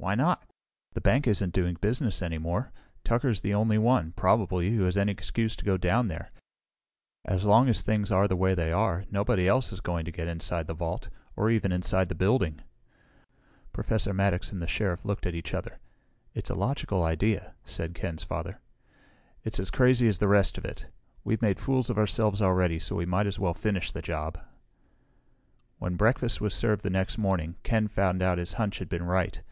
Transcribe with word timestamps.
"Why 0.00 0.14
not? 0.14 0.48
The 0.92 1.00
bank 1.00 1.26
isn't 1.26 1.52
doing 1.52 1.74
business 1.80 2.22
any 2.22 2.38
more. 2.38 2.70
Tucker 3.02 3.30
is 3.30 3.40
the 3.40 3.52
only 3.52 3.78
one, 3.78 4.12
probably, 4.12 4.70
who 4.70 4.84
has 4.84 4.96
any 4.96 5.10
excuse 5.10 5.56
to 5.56 5.64
go 5.64 5.76
down 5.76 6.06
there. 6.06 6.30
As 7.24 7.42
long 7.44 7.68
as 7.68 7.82
things 7.82 8.12
are 8.12 8.28
the 8.28 8.36
way 8.36 8.54
they 8.54 8.70
are, 8.70 9.04
nobody 9.10 9.48
else 9.48 9.72
is 9.72 9.80
going 9.80 10.04
to 10.04 10.12
get 10.12 10.28
inside 10.28 10.68
the 10.68 10.72
vault 10.72 11.08
or 11.34 11.50
even 11.50 11.72
inside 11.72 12.08
the 12.08 12.14
building." 12.14 12.60
Professor 13.72 14.14
Maddox 14.14 14.52
and 14.52 14.62
the 14.62 14.68
Sheriff 14.68 15.04
looked 15.04 15.26
at 15.26 15.34
each 15.34 15.52
other. 15.52 15.80
"It's 16.32 16.48
a 16.48 16.54
logical 16.54 17.02
idea," 17.02 17.56
said 17.64 17.94
Ken's 17.96 18.22
father. 18.22 18.60
"It's 19.42 19.58
as 19.58 19.72
crazy 19.72 20.06
as 20.06 20.20
the 20.20 20.28
rest 20.28 20.56
of 20.56 20.64
it! 20.64 20.86
We've 21.24 21.42
made 21.42 21.58
fools 21.58 21.90
of 21.90 21.98
ourselves 21.98 22.40
already 22.40 22.78
so 22.78 22.94
we 22.94 23.04
might 23.04 23.26
as 23.26 23.40
well 23.40 23.52
finish 23.52 23.90
the 23.90 24.00
job!" 24.00 24.38
When 25.80 25.96
breakfast 25.96 26.40
was 26.40 26.54
served 26.54 26.84
the 26.84 26.88
next 26.88 27.18
morning, 27.18 27.56
Ken 27.64 27.88
found 27.88 28.22
out 28.22 28.38
his 28.38 28.52
hunch 28.52 28.78
had 28.78 28.88
been 28.88 29.02
right. 29.02 29.42